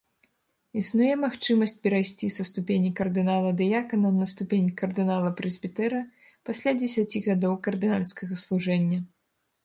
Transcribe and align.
Існуе 0.79 1.09
магчымасць 1.23 1.73
перайсці 1.83 2.27
са 2.37 2.43
ступені 2.49 2.89
кардынала-дыякана 2.99 4.09
на 4.15 4.25
ступень 4.31 4.69
кардынала-прэзбітэра 4.79 5.99
пасля 6.51 6.73
дзесяці 6.79 7.17
гадоў 7.27 7.53
кардынальскага 7.69 8.39
служэння. 8.45 8.99